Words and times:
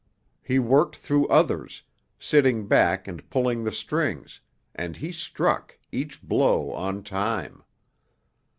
He 0.41 0.57
worked 0.57 0.95
through 0.95 1.27
others, 1.27 1.83
sitting 2.17 2.65
back 2.65 3.07
and 3.07 3.29
pulling 3.29 3.63
the 3.63 3.71
strings, 3.71 4.41
and 4.73 4.97
he 4.97 5.11
struck, 5.11 5.77
each 5.91 6.23
blow 6.23 6.71
on 6.71 7.03
time. 7.03 7.63